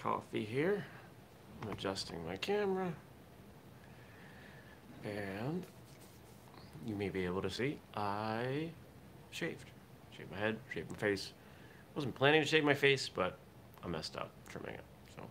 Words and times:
coffee 0.00 0.44
here. 0.44 0.84
I'm 1.62 1.72
adjusting 1.72 2.24
my 2.26 2.36
camera. 2.36 2.90
And 5.04 5.64
you 6.86 6.94
may 6.94 7.10
be 7.10 7.24
able 7.26 7.42
to 7.42 7.50
see 7.50 7.78
I 7.94 8.70
shaved. 9.30 9.70
Shaved 10.16 10.30
my 10.30 10.38
head, 10.38 10.56
shaved 10.72 10.90
my 10.90 10.96
face. 10.96 11.32
Wasn't 11.94 12.14
planning 12.14 12.40
to 12.40 12.46
shave 12.46 12.64
my 12.64 12.74
face, 12.74 13.08
but 13.08 13.38
I 13.84 13.88
messed 13.88 14.16
up 14.16 14.30
trimming 14.48 14.74
it. 14.74 14.84
So 15.14 15.22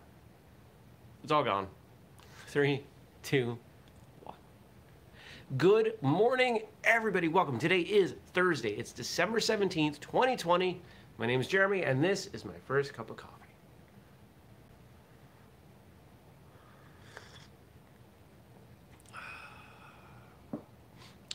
it's 1.22 1.32
all 1.32 1.42
gone. 1.42 1.66
Three, 2.46 2.84
two, 3.22 3.58
one. 4.22 4.36
Good 5.56 6.00
morning, 6.00 6.62
everybody. 6.84 7.28
Welcome. 7.28 7.58
Today 7.58 7.80
is 7.80 8.14
Thursday. 8.34 8.70
It's 8.70 8.92
December 8.92 9.40
17th, 9.40 9.98
2020. 10.00 10.80
My 11.18 11.26
name 11.26 11.40
is 11.40 11.48
Jeremy, 11.48 11.82
and 11.82 12.02
this 12.02 12.26
is 12.32 12.44
my 12.44 12.54
first 12.66 12.94
cup 12.94 13.10
of 13.10 13.16
coffee. 13.16 13.39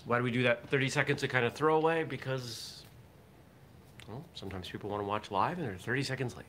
Why 0.05 0.19
do 0.19 0.23
we 0.23 0.31
do 0.31 0.43
that 0.43 0.69
30 0.69 0.89
seconds 0.89 1.21
to 1.21 1.27
kind 1.27 1.45
of 1.45 1.53
throw 1.53 1.77
away? 1.77 2.03
Because 2.03 2.83
well, 4.07 4.23
sometimes 4.35 4.69
people 4.69 4.89
want 4.89 5.01
to 5.01 5.07
watch 5.07 5.31
live 5.31 5.57
and 5.57 5.67
they're 5.67 5.75
30 5.75 6.03
seconds 6.03 6.37
late. 6.37 6.45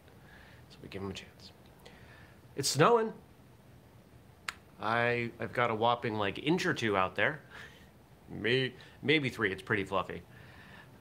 So 0.68 0.76
we 0.82 0.88
give 0.88 1.00
them 1.00 1.10
a 1.10 1.14
chance. 1.14 1.52
It's 2.54 2.68
snowing. 2.68 3.12
I, 4.80 5.30
I've 5.40 5.54
got 5.54 5.70
a 5.70 5.74
whopping 5.74 6.16
like 6.16 6.38
inch 6.38 6.66
or 6.66 6.74
two 6.74 6.96
out 6.96 7.16
there. 7.16 7.40
Maybe, 8.30 8.74
maybe 9.02 9.30
three. 9.30 9.52
It's 9.52 9.62
pretty 9.62 9.84
fluffy. 9.84 10.22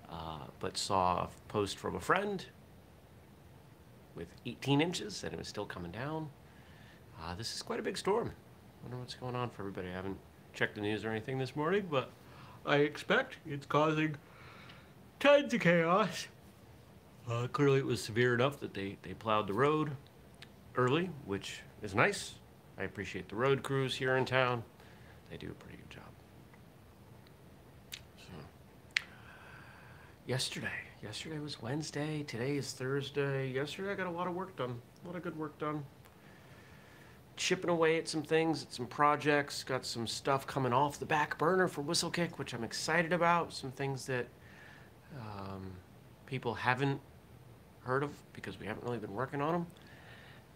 Uh, 0.09 0.45
but 0.59 0.77
saw 0.77 1.23
a 1.23 1.29
post 1.49 1.77
from 1.77 1.95
a 1.95 1.99
friend 1.99 2.45
with 4.15 4.27
18 4.45 4.79
inches 4.79 5.23
and 5.23 5.33
it 5.33 5.37
was 5.37 5.47
still 5.47 5.65
coming 5.65 5.91
down. 5.91 6.29
Uh, 7.21 7.35
this 7.35 7.53
is 7.53 7.61
quite 7.61 7.79
a 7.79 7.83
big 7.83 7.97
storm. 7.97 8.31
I 8.31 8.83
wonder 8.83 8.97
what's 8.97 9.15
going 9.15 9.35
on 9.35 9.49
for 9.49 9.63
everybody. 9.63 9.89
I 9.89 9.93
haven't 9.93 10.17
checked 10.53 10.75
the 10.75 10.81
news 10.81 11.03
or 11.03 11.09
anything 11.09 11.37
this 11.37 11.55
morning, 11.55 11.87
but 11.89 12.11
I 12.65 12.77
expect 12.77 13.35
it's 13.45 13.65
causing 13.65 14.15
tons 15.19 15.53
of 15.53 15.61
chaos. 15.61 16.27
Uh, 17.29 17.47
clearly, 17.47 17.79
it 17.79 17.85
was 17.85 18.03
severe 18.03 18.33
enough 18.33 18.59
that 18.59 18.73
they, 18.73 18.97
they 19.03 19.13
plowed 19.13 19.47
the 19.47 19.53
road 19.53 19.91
early, 20.75 21.09
which 21.25 21.61
is 21.81 21.93
nice. 21.93 22.35
I 22.77 22.83
appreciate 22.83 23.29
the 23.29 23.35
road 23.35 23.63
crews 23.63 23.95
here 23.95 24.17
in 24.17 24.25
town. 24.25 24.63
They 25.29 25.37
do 25.37 25.49
a 25.49 25.53
pretty 25.53 25.77
good 25.77 25.89
job. 25.89 26.03
So, 28.17 29.03
yesterday, 30.27 30.67
yesterday 31.03 31.39
was 31.39 31.61
Wednesday. 31.61 32.23
Today 32.23 32.57
is 32.57 32.73
Thursday. 32.73 33.51
Yesterday, 33.51 33.91
I 33.91 33.95
got 33.95 34.07
a 34.07 34.11
lot 34.11 34.27
of 34.27 34.35
work 34.35 34.55
done. 34.55 34.79
A 35.03 35.07
lot 35.07 35.15
of 35.15 35.23
good 35.23 35.37
work 35.37 35.57
done 35.59 35.83
chipping 37.37 37.69
away 37.69 37.97
at 37.97 38.07
some 38.07 38.23
things, 38.23 38.63
at 38.63 38.73
some 38.73 38.85
projects, 38.85 39.63
got 39.63 39.85
some 39.85 40.07
stuff 40.07 40.47
coming 40.47 40.73
off 40.73 40.99
the 40.99 41.05
back 41.05 41.37
burner 41.37 41.67
for 41.67 41.83
Whistlekick, 41.83 42.37
which 42.37 42.53
I'm 42.53 42.63
excited 42.63 43.13
about. 43.13 43.53
Some 43.53 43.71
things 43.71 44.05
that 44.05 44.27
um, 45.19 45.71
people 46.25 46.53
haven't 46.53 46.99
heard 47.81 48.03
of 48.03 48.11
because 48.33 48.59
we 48.59 48.65
haven't 48.65 48.83
really 48.83 48.97
been 48.97 49.13
working 49.13 49.41
on 49.41 49.53
them. 49.53 49.67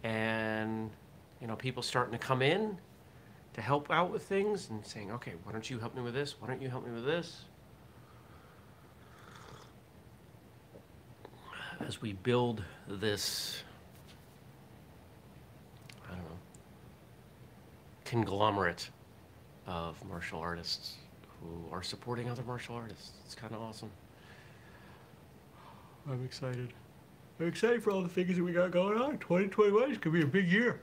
And, 0.04 0.90
you 1.42 1.48
know, 1.48 1.56
people 1.56 1.84
starting 1.84 2.14
to 2.14 2.18
come 2.18 2.42
in 2.42 2.78
to 3.54 3.62
help 3.62 3.92
out 3.92 4.12
with 4.12 4.24
things 4.24 4.70
and 4.70 4.86
saying, 4.86 5.12
okay, 5.12 5.34
why 5.44 5.52
don't 5.52 5.70
you 5.70 5.80
help 5.80 5.96
me 5.96 6.02
with 6.02 6.14
this? 6.14 6.36
Why 6.40 6.48
don't 6.48 6.62
you 6.62 6.70
help 6.70 6.86
me 6.86 6.94
with 6.94 7.06
this? 7.06 7.46
As 11.86 12.02
we 12.02 12.14
build 12.14 12.64
this 12.88 13.64
conglomerate 18.10 18.90
of 19.68 20.04
martial 20.10 20.40
artists 20.40 20.96
who 21.40 21.72
are 21.72 21.84
supporting 21.84 22.28
other 22.28 22.42
martial 22.42 22.76
artists. 22.76 23.12
It's 23.24 23.36
kind 23.36 23.54
of 23.54 23.62
awesome. 23.62 23.92
I'm 26.10 26.26
excited. 26.26 26.74
I'm 27.40 27.48
excited 27.48 27.84
for 27.84 27.92
all 27.92 28.02
the 28.02 28.10
things 28.10 28.36
that 28.36 28.44
we 28.44 28.52
got 28.52 28.72
going 28.72 28.98
on. 28.98 29.20
2021 29.20 29.92
is 29.92 29.98
going 30.00 30.00
to 30.00 30.10
be 30.10 30.22
a 30.24 30.26
big 30.26 30.52
year. 30.52 30.82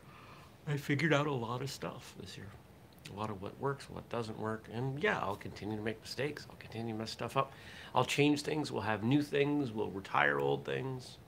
I 0.69 0.77
figured 0.77 1.13
out 1.13 1.27
a 1.27 1.33
lot 1.33 1.63
of 1.63 1.71
stuff 1.71 2.15
this 2.21 2.37
year. 2.37 2.47
A 3.13 3.19
lot 3.19 3.31
of 3.31 3.43
what 3.43 3.59
works, 3.61 3.91
what 3.91 4.09
doesn't 4.09 4.39
work. 4.39 4.69
And 4.73 5.03
yeah, 5.03 5.19
I'll 5.19 5.35
continue 5.35 5.77
to 5.77 5.83
make 5.83 6.01
mistakes. 6.01 6.47
I'll 6.49 6.57
continue 6.57 6.93
to 6.93 6.99
mess 6.99 7.11
stuff 7.11 7.37
up. 7.37 7.53
I'll 7.93 8.05
change 8.05 8.43
things. 8.43 8.71
We'll 8.71 8.83
have 8.83 9.03
new 9.03 9.23
things. 9.23 9.73
We'll 9.73 9.91
retire 9.91 10.39
old 10.39 10.65
things. 10.65 11.19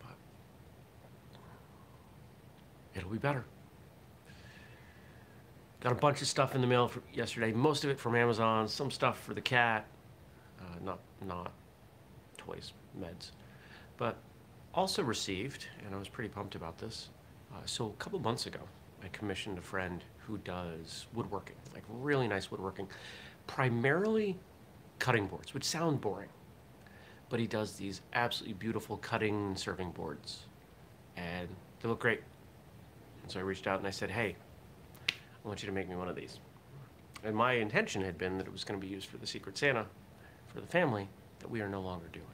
But 0.00 0.16
it'll 2.94 3.10
be 3.10 3.18
better. 3.18 3.46
Got 5.82 5.90
a 5.90 5.96
bunch 5.96 6.22
of 6.22 6.28
stuff 6.28 6.54
in 6.54 6.60
the 6.60 6.66
mail 6.68 6.92
yesterday. 7.12 7.50
Most 7.50 7.82
of 7.82 7.90
it 7.90 7.98
from 7.98 8.14
Amazon. 8.14 8.68
Some 8.68 8.88
stuff 8.88 9.20
for 9.20 9.34
the 9.34 9.40
cat. 9.40 9.84
Uh, 10.60 10.64
not 10.84 11.00
not 11.26 11.50
toys, 12.38 12.72
meds, 12.96 13.32
but 13.96 14.16
also 14.74 15.02
received, 15.02 15.66
and 15.84 15.92
I 15.92 15.98
was 15.98 16.08
pretty 16.08 16.28
pumped 16.28 16.54
about 16.54 16.78
this. 16.78 17.08
Uh, 17.52 17.56
so 17.66 17.86
a 17.86 18.02
couple 18.02 18.20
months 18.20 18.46
ago, 18.46 18.60
I 19.02 19.08
commissioned 19.08 19.58
a 19.58 19.62
friend 19.62 20.04
who 20.18 20.38
does 20.38 21.06
woodworking, 21.14 21.56
like 21.74 21.82
really 21.88 22.28
nice 22.28 22.48
woodworking, 22.48 22.86
primarily 23.48 24.38
cutting 25.00 25.26
boards, 25.26 25.52
which 25.52 25.64
sound 25.64 26.00
boring, 26.00 26.28
but 27.28 27.40
he 27.40 27.48
does 27.48 27.72
these 27.72 28.02
absolutely 28.12 28.54
beautiful 28.54 28.98
cutting 28.98 29.48
and 29.48 29.58
serving 29.58 29.90
boards, 29.90 30.46
and 31.16 31.48
they 31.80 31.88
look 31.88 31.98
great. 31.98 32.20
And 33.22 33.32
so 33.32 33.40
I 33.40 33.42
reached 33.42 33.66
out 33.66 33.78
and 33.78 33.86
I 33.88 33.90
said, 33.90 34.12
hey, 34.12 34.36
I 35.44 35.48
want 35.48 35.62
you 35.62 35.66
to 35.66 35.72
make 35.72 35.88
me 35.88 35.96
one 35.96 36.08
of 36.08 36.16
these. 36.16 36.38
And 37.24 37.36
my 37.36 37.52
intention 37.52 38.02
had 38.02 38.18
been 38.18 38.38
that 38.38 38.46
it 38.46 38.52
was 38.52 38.64
going 38.64 38.80
to 38.80 38.84
be 38.84 38.92
used 38.92 39.08
for 39.08 39.16
the 39.16 39.26
Secret 39.26 39.56
Santa 39.56 39.86
for 40.46 40.60
the 40.60 40.66
family 40.66 41.08
that 41.40 41.50
we 41.50 41.60
are 41.60 41.68
no 41.68 41.80
longer 41.80 42.06
doing. 42.12 42.26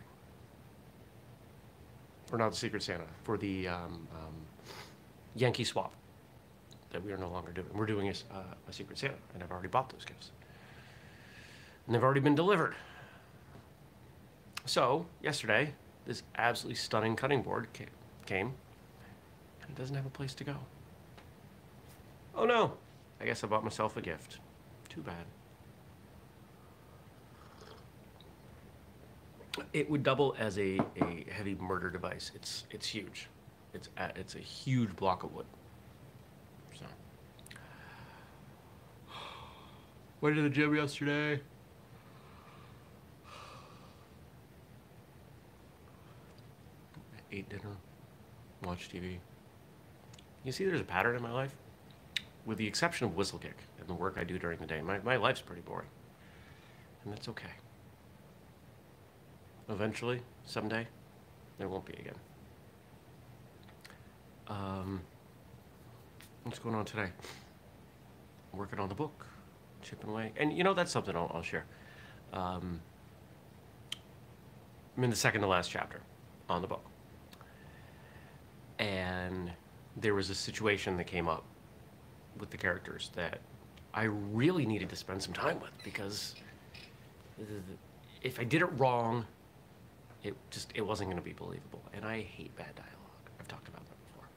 Or 2.33 2.39
not 2.39 2.51
the 2.51 2.57
Secret 2.57 2.83
Santa, 2.83 3.05
for 3.23 3.39
the 3.39 3.69
um, 3.69 4.07
um, 4.13 4.35
Yankee 5.35 5.65
swap 5.65 5.93
that 6.91 7.03
we 7.03 7.13
are 7.13 7.19
no 7.19 7.29
longer 7.29 7.53
doing. 7.53 7.69
We're 7.73 7.87
doing 7.87 8.09
a, 8.09 8.13
uh, 8.35 8.43
a 8.69 8.73
Secret 8.73 8.99
Santa, 8.99 9.15
and 9.35 9.43
I've 9.43 9.51
already 9.51 9.69
bought 9.69 9.91
those 9.91 10.05
gifts. 10.05 10.31
And 11.87 11.95
they've 11.95 12.03
already 12.03 12.21
been 12.21 12.35
delivered. 12.35 12.75
So, 14.67 15.07
yesterday, 15.23 15.73
this 16.07 16.23
absolutely 16.37 16.77
stunning 16.77 17.17
cutting 17.17 17.43
board 17.43 17.69
came, 18.27 18.53
and 19.63 19.71
it 19.71 19.77
doesn't 19.77 19.97
have 19.97 20.07
a 20.07 20.11
place 20.11 20.35
to 20.35 20.45
go. 20.45 20.57
Oh 22.35 22.45
no, 22.45 22.75
I 23.21 23.25
guess 23.25 23.43
I 23.43 23.47
bought 23.47 23.65
myself 23.65 23.97
a 23.97 24.01
gift. 24.01 24.39
Too 24.89 25.03
bad. 25.03 25.25
It 29.73 29.91
would 29.91 30.03
double 30.05 30.37
as 30.39 30.57
a, 30.59 30.79
a 31.03 31.27
heavy 31.31 31.57
murder 31.57 31.91
device. 31.91 32.31
It's 32.35 32.65
it's 32.71 32.87
huge. 32.87 33.29
It's 33.75 33.89
a, 33.99 34.13
it's 34.15 34.35
a 34.37 34.39
huge 34.39 34.95
block 34.95 35.25
of 35.25 35.35
wood. 35.35 35.47
So. 36.79 36.85
Went 40.21 40.37
to 40.37 40.43
the 40.43 40.51
gym 40.51 40.75
yesterday. 40.75 41.41
Ate 47.31 47.49
dinner. 47.49 47.77
Watched 48.65 48.95
TV. 48.95 49.19
You 50.45 50.53
see, 50.53 50.65
there's 50.65 50.81
a 50.81 50.85
pattern 50.85 51.17
in 51.17 51.23
my 51.23 51.33
life 51.33 51.55
with 52.49 52.57
the 52.57 52.67
exception 52.67 53.07
of 53.07 53.13
Whistlekick 53.15 53.59
and 53.79 53.87
the 53.87 53.93
work 53.93 54.17
I 54.17 54.25
do 54.25 54.39
during 54.39 54.59
the 54.59 54.67
day, 54.67 54.81
my, 54.81 54.99
my 55.01 55.17
life's 55.17 55.43
pretty 55.43 55.61
boring. 55.61 55.87
And 57.05 57.13
that's 57.13 57.29
okay. 57.29 57.51
Eventually, 59.69 60.23
someday, 60.47 60.89
there 61.59 61.69
won't 61.69 61.85
be 61.85 61.93
again. 61.93 62.15
Um, 64.49 65.03
what's 66.45 66.59
going 66.59 66.75
on 66.75 66.87
today? 66.87 67.11
Working 68.55 68.81
on 68.81 68.89
the 68.89 68.95
book, 68.95 69.27
chipping 69.83 70.09
away. 70.09 70.33
And 70.39 70.57
you 70.57 70.65
know, 70.65 70.73
that's 70.73 70.91
something 70.91 71.15
I'll, 71.15 71.31
I'll 71.35 71.43
share. 71.43 71.67
Um, 72.33 72.81
I'm 74.97 75.05
in 75.05 75.11
the 75.11 75.17
second 75.17 75.43
to 75.43 75.47
last 75.47 75.71
chapter 75.71 76.01
on 76.49 76.63
the 76.63 76.69
book. 76.69 76.87
And 78.79 79.53
there 79.99 80.15
was 80.15 80.31
a 80.31 80.35
situation 80.35 80.97
that 80.97 81.07
came 81.07 81.29
up 81.29 81.45
with 82.39 82.51
the 82.51 82.57
characters 82.57 83.11
that 83.15 83.41
I 83.95 84.05
really 84.05 84.67
needed 84.67 84.89
to 84.91 84.97
spend 84.97 85.23
some 85.23 85.33
time 85.33 85.61
with 85.61 85.73
because 85.85 86.35
if 88.23 88.39
I 88.41 88.45
did 88.45 88.63
it 88.63 88.71
wrong, 88.79 89.27
it 90.23 90.35
just 90.51 90.73
it 90.75 90.83
wasn't 90.83 91.11
going 91.11 91.19
to 91.19 91.25
be 91.25 91.33
believable. 91.33 91.83
And 91.95 92.05
I 92.05 92.21
hate 92.23 92.55
bad 92.57 92.75
dialogue. 92.75 93.31
I've 93.41 93.49
talked 93.49 93.69
about 93.69 93.85
that 93.87 93.97
before. 94.07 94.29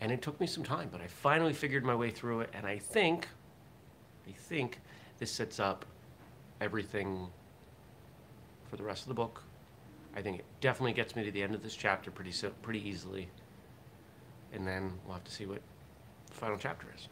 And 0.00 0.12
it 0.12 0.22
took 0.22 0.40
me 0.40 0.46
some 0.46 0.64
time, 0.64 0.88
but 0.90 1.00
I 1.00 1.06
finally 1.06 1.52
figured 1.52 1.84
my 1.84 1.94
way 1.94 2.10
through 2.10 2.40
it. 2.40 2.50
And 2.52 2.66
I 2.66 2.78
think, 2.78 3.28
I 4.28 4.32
think 4.32 4.80
this 5.18 5.30
sets 5.30 5.60
up 5.60 5.84
everything 6.60 7.28
for 8.68 8.76
the 8.76 8.82
rest 8.82 9.02
of 9.02 9.08
the 9.08 9.14
book. 9.14 9.42
I 10.16 10.22
think 10.22 10.38
it 10.40 10.44
definitely 10.60 10.92
gets 10.92 11.16
me 11.16 11.24
to 11.24 11.30
the 11.30 11.42
end 11.42 11.54
of 11.54 11.62
this 11.62 11.74
chapter 11.74 12.10
pretty 12.10 12.32
so, 12.32 12.50
pretty 12.62 12.86
easily. 12.88 13.28
and 14.52 14.66
then 14.66 14.92
we'll 15.04 15.14
have 15.14 15.24
to 15.24 15.32
see 15.32 15.46
what 15.46 15.60
the 16.34 16.40
final 16.40 16.56
chapter 16.58 16.86
is. 16.96 17.08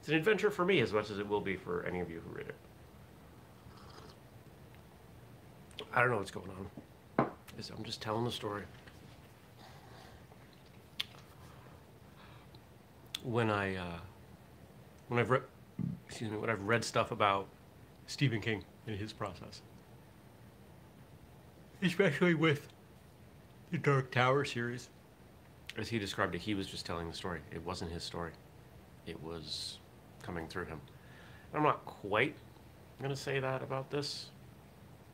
It's 0.00 0.08
an 0.08 0.14
adventure 0.14 0.50
for 0.50 0.64
me 0.64 0.80
as 0.80 0.92
much 0.92 1.10
as 1.10 1.18
it 1.18 1.28
will 1.28 1.40
be 1.40 1.56
for 1.56 1.84
any 1.84 2.00
of 2.00 2.10
you 2.10 2.22
who 2.26 2.36
read 2.36 2.46
it. 2.46 2.54
I 5.92 6.00
don't 6.00 6.10
know 6.10 6.18
what's 6.18 6.30
going 6.30 6.50
on. 6.50 7.26
I'm 7.76 7.84
just 7.84 8.00
telling 8.00 8.24
the 8.24 8.30
story. 8.30 8.62
When 13.22 13.50
I 13.50 13.76
uh, 13.76 13.98
when 15.08 15.20
I've 15.20 15.28
read 15.28 15.42
excuse 16.08 16.30
me 16.30 16.38
when 16.38 16.48
I've 16.48 16.62
read 16.62 16.84
stuff 16.84 17.10
about 17.10 17.48
Stephen 18.06 18.40
King 18.40 18.64
and 18.86 18.96
his 18.96 19.12
process, 19.12 19.60
especially 21.82 22.32
with 22.32 22.68
the 23.70 23.76
Dark 23.76 24.10
Tower 24.10 24.46
series, 24.46 24.88
as 25.76 25.88
he 25.88 25.98
described 25.98 26.34
it, 26.34 26.40
he 26.40 26.54
was 26.54 26.66
just 26.66 26.84
telling 26.86 27.08
the 27.08 27.16
story. 27.16 27.40
It 27.52 27.64
wasn't 27.64 27.92
his 27.92 28.02
story. 28.02 28.32
It 29.06 29.22
was 29.22 29.78
coming 30.22 30.46
through 30.46 30.66
him. 30.66 30.80
I'm 31.54 31.62
not 31.62 31.84
quite 31.84 32.34
going 32.98 33.10
to 33.10 33.16
say 33.16 33.40
that 33.40 33.62
about 33.62 33.90
this 33.90 34.26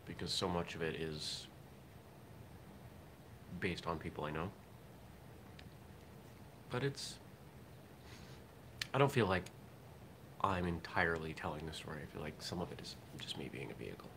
because 0.07 0.33
so 0.33 0.49
much 0.49 0.75
of 0.75 0.83
it 0.83 0.97
is 0.97 1.47
based 3.61 3.87
on 3.87 3.99
people 3.99 4.25
I 4.25 4.31
know. 4.31 4.51
But 6.71 6.83
it's. 6.83 7.15
I 8.93 8.99
don't 8.99 9.13
feel 9.13 9.27
like 9.27 9.45
I'm 10.41 10.67
entirely 10.67 11.33
telling 11.33 11.67
the 11.67 11.73
story. 11.73 11.99
I 12.03 12.13
feel 12.13 12.23
like 12.23 12.35
some 12.41 12.61
of 12.61 12.73
it 12.73 12.81
is 12.83 12.97
just 13.19 13.39
me 13.39 13.49
being 13.53 13.71
a 13.71 13.75
vehicle. 13.75 14.09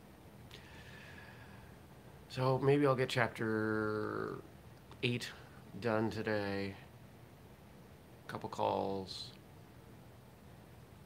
So 2.29 2.59
maybe 2.59 2.85
I'll 2.85 2.95
get 2.95 3.09
chapter 3.09 4.35
8 5.03 5.27
done 5.79 6.09
today. 6.09 6.75
A 8.27 8.31
Couple 8.31 8.49
calls. 8.49 9.31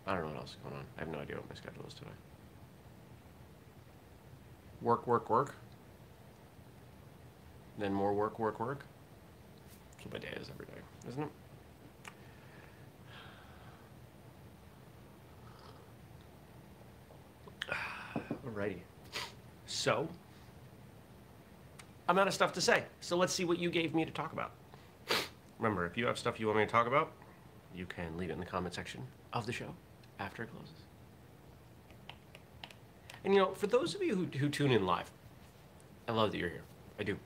I 0.06 0.14
don't 0.14 0.24
know 0.24 0.30
what 0.30 0.38
else 0.40 0.52
is 0.52 0.58
going 0.64 0.76
on. 0.76 0.86
I 0.98 1.02
have 1.02 1.10
no 1.10 1.20
idea 1.20 1.38
what 1.38 1.50
my 1.50 1.56
schedule 1.56 1.86
is 1.88 1.94
today. 1.94 2.10
Work, 4.82 5.08
work, 5.08 5.30
work. 5.30 5.56
Then 7.78 7.94
more 7.94 8.14
work, 8.14 8.38
work, 8.40 8.60
work. 8.60 8.84
That's 9.92 10.06
what 10.06 10.14
my 10.14 10.20
day 10.20 10.36
is 10.40 10.50
every 10.50 10.66
day, 10.66 10.82
isn't 11.10 11.24
it? 11.24 11.32
Alrighty. 18.46 18.80
So, 19.66 20.08
I'm 22.08 22.18
out 22.20 22.28
of 22.28 22.34
stuff 22.34 22.54
to 22.54 22.62
say. 22.62 22.84
So 23.00 23.16
let's 23.16 23.34
see 23.34 23.46
what 23.46 23.60
you 23.60 23.70
gave 23.70 23.96
me 23.96 24.06
to 24.06 24.12
talk 24.12 24.34
about. 24.34 24.52
Remember, 25.60 25.86
if 25.86 25.98
you 25.98 26.06
have 26.06 26.18
stuff 26.18 26.40
you 26.40 26.48
want 26.48 26.60
me 26.60 26.66
to 26.66 26.72
talk 26.72 26.88
about, 26.88 27.12
you 27.74 27.86
can 27.86 28.18
leave 28.18 28.30
it 28.30 28.34
in 28.34 28.40
the 28.40 28.46
comment 28.46 28.74
section 28.74 29.02
of 29.32 29.46
the 29.46 29.52
show 29.52 29.74
after 30.20 30.44
it 30.44 30.50
closes. 30.52 30.74
And 33.24 33.34
you 33.34 33.40
know, 33.40 33.54
for 33.54 33.68
those 33.68 33.96
of 33.96 34.04
you 34.04 34.16
who, 34.16 34.38
who 34.38 34.50
tune 34.50 34.72
in 34.72 34.86
live, 34.86 35.10
I 36.08 36.12
love 36.12 36.32
that 36.32 36.38
you're 36.38 36.50
here. 36.50 36.64
I 37.00 37.04
do. 37.04 37.18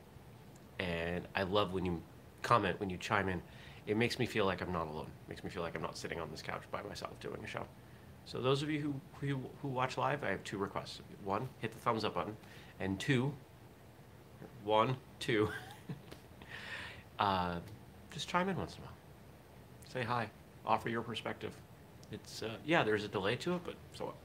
And 0.80 1.28
I 1.36 1.44
love 1.44 1.74
when 1.74 1.86
you 1.86 2.02
comment, 2.44 2.80
when 2.80 2.90
you 2.90 2.98
chime 2.98 3.30
in. 3.30 3.42
It 3.88 3.98
makes 3.98 4.20
me 4.20 4.26
feel 4.26 4.46
like 4.46 4.62
I'm 4.62 4.72
not 4.72 4.88
alone. 4.88 5.08
It 5.26 5.30
makes 5.30 5.44
me 5.44 5.50
feel 5.50 5.64
like 5.64 5.76
I'm 5.76 5.82
not 5.82 5.98
sitting 5.98 6.20
on 6.20 6.30
this 6.30 6.42
couch 6.42 6.62
by 6.72 6.82
myself 6.84 7.20
doing 7.20 7.40
a 7.44 7.48
show. 7.48 7.66
So 8.26 8.42
those 8.42 8.62
of 8.62 8.70
you 8.70 8.82
who, 8.82 9.28
who, 9.28 9.40
who 9.62 9.70
watch 9.70 9.98
live, 9.98 10.24
I 10.24 10.30
have 10.30 10.44
two 10.44 10.58
requests. 10.58 11.02
One, 11.24 11.48
hit 11.60 11.72
the 11.72 11.80
thumbs 11.80 12.04
up 12.04 12.16
button. 12.16 12.36
And 12.80 13.00
two, 13.00 13.34
one, 14.68 14.98
two, 15.20 15.50
uh, 17.20 17.56
just 18.12 18.28
chime 18.28 18.50
in 18.50 18.58
once 18.58 18.74
in 18.74 18.80
a 18.80 18.82
while. 18.86 18.94
Say 19.92 20.04
hi. 20.04 20.30
Offer 20.66 20.90
your 20.90 21.02
perspective. 21.02 21.54
It's, 22.12 22.44
uh, 22.44 22.58
yeah, 22.66 22.84
there's 22.84 23.04
a 23.04 23.08
delay 23.08 23.38
to 23.38 23.56
it, 23.56 23.62
but 23.64 23.76
so 23.94 24.06
what? 24.06 24.16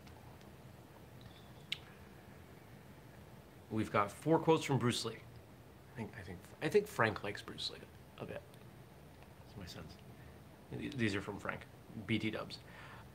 We've 3.71 3.91
got 3.91 4.11
four 4.11 4.39
quotes 4.39 4.65
from 4.65 4.79
Bruce 4.79 5.05
Lee. 5.05 5.15
I 5.15 5.97
think, 5.97 6.11
I 6.19 6.23
think, 6.23 6.39
I 6.63 6.69
think 6.69 6.87
Frank 6.87 7.25
likes 7.25 7.41
Bruce 7.41 7.71
Lee 7.73 7.79
a 8.21 8.27
bit. 8.27 8.43
That's 9.47 9.59
my 9.59 9.67
sense. 9.67 9.95
These 10.97 11.15
are 11.15 11.21
from 11.21 11.39
Frank, 11.39 11.61
BT 12.07 12.31
dubs. 12.31 12.59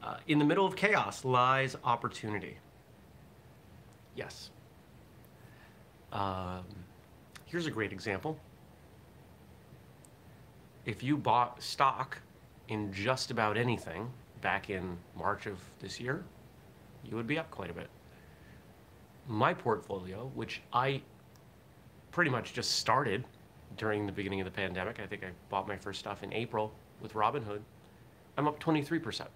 Uh, 0.02 0.18
in 0.28 0.40
the 0.40 0.46
middle 0.46 0.66
of 0.66 0.76
chaos 0.76 1.26
lies 1.26 1.76
opportunity. 1.84 2.58
Yes. 4.16 4.52
Um, 6.12 6.64
here's 7.48 7.66
a 7.66 7.72
great 7.72 7.92
example. 7.92 8.40
If 10.86 11.02
you 11.02 11.18
bought 11.18 11.62
stock 11.62 12.20
in 12.68 12.94
just 12.94 13.32
about 13.32 13.58
anything 13.58 14.12
back 14.42 14.70
in 14.70 14.98
March 15.18 15.48
of 15.48 15.58
this 15.80 16.00
year, 16.00 16.24
you 17.04 17.16
would 17.16 17.28
be 17.28 17.40
up 17.40 17.50
quite 17.50 17.70
a 17.70 17.74
bit. 17.74 17.90
My 19.28 19.54
portfolio, 19.54 20.32
which 20.36 20.62
I 20.72 21.02
pretty 22.12 22.30
much 22.30 22.54
just 22.54 22.76
started 22.76 23.26
during 23.76 24.06
the 24.06 24.12
beginning 24.12 24.40
of 24.40 24.46
the 24.46 24.52
pandemic, 24.52 25.00
I 25.00 25.08
think 25.08 25.24
I 25.24 25.30
bought 25.50 25.68
my 25.68 25.76
first 25.76 26.00
stuff 26.00 26.24
in 26.24 26.32
April 26.32 26.74
with 27.02 27.14
Robinhood, 27.14 27.62
I'm 28.38 28.48
up 28.48 28.60
23%. 28.60 29.28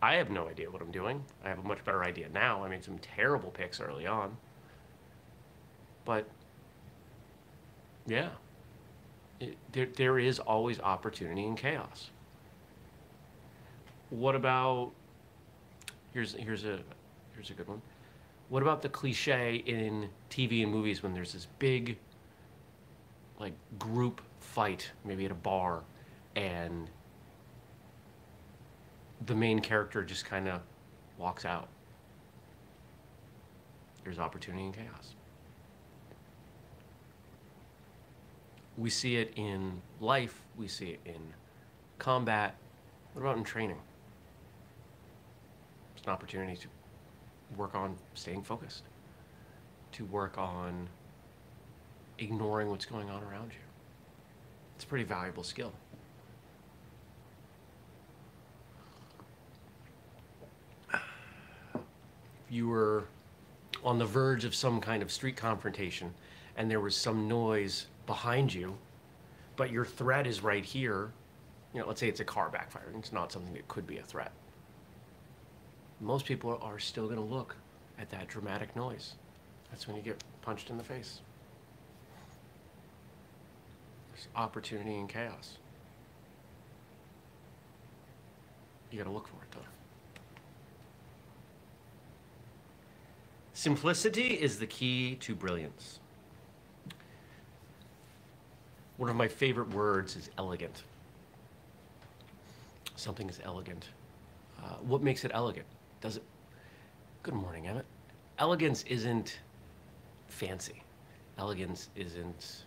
I 0.00 0.14
have 0.14 0.30
no 0.30 0.48
idea 0.48 0.70
what 0.70 0.80
I'm 0.80 0.90
doing. 0.90 1.22
I 1.44 1.48
have 1.48 1.58
a 1.58 1.62
much 1.62 1.84
better 1.84 2.04
idea 2.04 2.28
now. 2.28 2.64
I 2.64 2.68
made 2.68 2.84
some 2.84 2.98
terrible 2.98 3.50
picks 3.50 3.80
early 3.80 4.06
on. 4.06 4.36
But 6.08 6.26
yeah, 8.06 8.30
it, 9.40 9.58
there, 9.72 9.88
there 9.94 10.18
is 10.18 10.38
always 10.38 10.80
opportunity 10.80 11.44
in 11.44 11.54
chaos. 11.54 12.08
What 14.08 14.34
about 14.34 14.92
here's 16.14 16.32
here's 16.32 16.64
a 16.64 16.78
here's 17.34 17.50
a 17.50 17.52
good 17.52 17.68
one. 17.68 17.82
What 18.48 18.62
about 18.62 18.80
the 18.80 18.88
cliche 18.88 19.56
in 19.56 20.08
TV 20.30 20.62
and 20.62 20.72
movies 20.72 21.02
when 21.02 21.12
there's 21.12 21.34
this 21.34 21.46
big 21.58 21.98
like 23.38 23.52
group 23.78 24.22
fight, 24.40 24.90
maybe 25.04 25.26
at 25.26 25.30
a 25.30 25.34
bar, 25.34 25.82
and 26.36 26.88
the 29.26 29.34
main 29.34 29.58
character 29.58 30.02
just 30.02 30.24
kind 30.24 30.48
of 30.48 30.62
walks 31.18 31.44
out. 31.44 31.68
There's 34.04 34.18
opportunity 34.18 34.64
in 34.64 34.72
chaos. 34.72 35.16
We 38.78 38.90
see 38.90 39.16
it 39.16 39.32
in 39.34 39.82
life, 40.00 40.40
we 40.56 40.68
see 40.68 40.90
it 40.90 41.00
in 41.04 41.20
combat. 41.98 42.54
What 43.12 43.22
about 43.22 43.36
in 43.36 43.42
training? 43.42 43.80
It's 45.96 46.06
an 46.06 46.12
opportunity 46.12 46.56
to 46.56 46.68
work 47.56 47.74
on 47.74 47.96
staying 48.14 48.44
focused, 48.44 48.84
to 49.92 50.04
work 50.04 50.38
on 50.38 50.88
ignoring 52.20 52.70
what's 52.70 52.86
going 52.86 53.10
on 53.10 53.24
around 53.24 53.50
you. 53.52 53.58
It's 54.76 54.84
a 54.84 54.86
pretty 54.86 55.04
valuable 55.04 55.42
skill. 55.42 55.72
you 62.48 62.68
were 62.68 63.04
on 63.84 63.98
the 63.98 64.06
verge 64.06 64.44
of 64.44 64.54
some 64.54 64.80
kind 64.80 65.02
of 65.02 65.10
street 65.10 65.36
confrontation 65.36 66.12
and 66.56 66.70
there 66.70 66.80
was 66.80 66.96
some 66.96 67.28
noise 67.28 67.86
behind 68.06 68.52
you, 68.52 68.76
but 69.56 69.70
your 69.70 69.84
threat 69.84 70.26
is 70.26 70.42
right 70.42 70.64
here, 70.64 71.12
you 71.72 71.80
know, 71.80 71.86
let's 71.86 72.00
say 72.00 72.08
it's 72.08 72.20
a 72.20 72.24
car 72.24 72.50
backfiring, 72.50 72.98
it's 72.98 73.12
not 73.12 73.30
something 73.30 73.52
that 73.52 73.68
could 73.68 73.86
be 73.86 73.98
a 73.98 74.02
threat. 74.02 74.32
Most 76.00 76.26
people 76.26 76.58
are 76.62 76.78
still 76.78 77.04
going 77.04 77.18
to 77.18 77.22
look 77.22 77.56
at 77.98 78.10
that 78.10 78.28
dramatic 78.28 78.74
noise. 78.76 79.14
That's 79.70 79.86
when 79.86 79.96
you 79.96 80.02
get 80.02 80.22
punched 80.42 80.70
in 80.70 80.78
the 80.78 80.84
face. 80.84 81.20
There's 84.12 84.28
opportunity 84.34 84.96
and 84.96 85.08
chaos. 85.08 85.58
You 88.90 88.98
got 88.98 89.04
to 89.04 89.10
look 89.10 89.28
for 89.28 89.36
it, 89.42 89.50
though. 89.52 89.77
Simplicity 93.58 94.34
is 94.34 94.60
the 94.60 94.68
key 94.68 95.16
to 95.16 95.34
brilliance. 95.34 95.98
One 98.98 99.10
of 99.10 99.16
my 99.16 99.26
favorite 99.26 99.68
words 99.70 100.14
is 100.14 100.30
elegant. 100.38 100.84
Something 102.94 103.28
is 103.28 103.40
elegant. 103.42 103.88
Uh, 104.62 104.74
what 104.82 105.02
makes 105.02 105.24
it 105.24 105.32
elegant? 105.34 105.66
Does 106.00 106.18
it? 106.18 106.22
Good 107.24 107.34
morning, 107.34 107.66
Emmett. 107.66 107.84
Elegance 108.38 108.84
isn't 108.84 109.40
fancy. 110.28 110.84
Elegance 111.36 111.88
isn't 111.96 112.64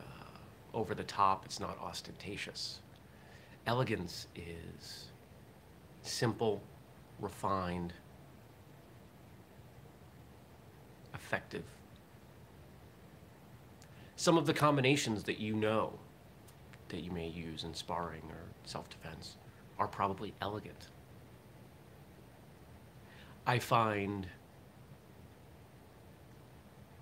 uh, 0.00 0.38
over 0.72 0.94
the 0.94 1.04
top. 1.04 1.44
It's 1.44 1.60
not 1.60 1.78
ostentatious. 1.82 2.80
Elegance 3.66 4.28
is 4.34 5.08
simple, 6.00 6.62
refined, 7.20 7.92
effective. 11.14 11.64
Some 14.16 14.36
of 14.36 14.46
the 14.46 14.54
combinations 14.54 15.24
that 15.24 15.38
you 15.38 15.54
know 15.54 15.98
that 16.88 17.00
you 17.00 17.10
may 17.10 17.28
use 17.28 17.64
in 17.64 17.74
sparring 17.74 18.22
or 18.30 18.42
self 18.64 18.88
defense 18.88 19.36
are 19.78 19.88
probably 19.88 20.34
elegant. 20.40 20.88
I 23.46 23.58
find 23.58 24.26